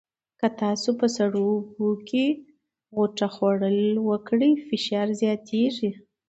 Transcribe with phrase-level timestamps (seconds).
[0.39, 2.25] که تاسو په سړو اوبو کې
[2.95, 5.89] غوطه خوړل وکړئ، فشار زیاتېږي.